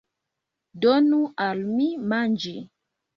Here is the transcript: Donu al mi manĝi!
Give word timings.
Donu 0.85 1.19
al 1.45 1.61
mi 1.73 1.91
manĝi! 2.15 2.55